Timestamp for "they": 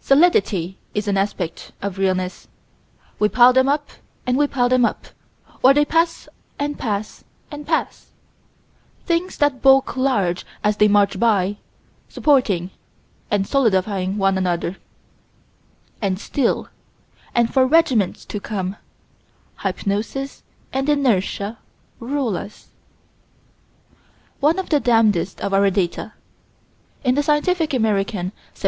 5.72-5.84, 10.78-10.88